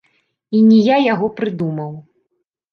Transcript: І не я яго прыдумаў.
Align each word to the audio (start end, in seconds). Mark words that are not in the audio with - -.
І 0.55 0.61
не 0.69 0.79
я 0.87 0.97
яго 1.13 1.31
прыдумаў. 1.37 1.91